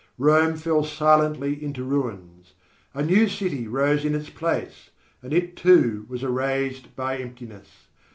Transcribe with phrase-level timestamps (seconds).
[0.17, 2.53] Rome fell silently into ruins.
[2.95, 4.89] A new city rose in its place,
[5.21, 7.85] and it too was erased by emptiness.